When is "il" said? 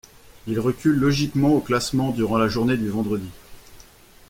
0.47-0.59